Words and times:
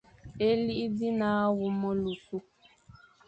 Éli 0.47 0.75
zi 0.95 1.05
é 1.11 1.15
ne 1.17 1.25
hagha 1.35 1.55
wum 1.57 1.75
melu 1.81 2.09
ôsu, 2.13 2.37